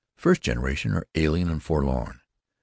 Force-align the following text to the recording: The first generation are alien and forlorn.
The 0.15 0.21
first 0.23 0.41
generation 0.41 0.95
are 0.95 1.05
alien 1.13 1.51
and 1.51 1.61
forlorn. 1.61 2.21